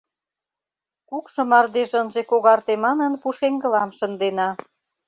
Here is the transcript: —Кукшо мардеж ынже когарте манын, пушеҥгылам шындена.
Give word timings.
—Кукшо 1.09 1.41
мардеж 1.51 1.91
ынже 2.01 2.21
когарте 2.29 2.73
манын, 2.85 3.13
пушеҥгылам 3.21 3.89
шындена. 3.97 4.49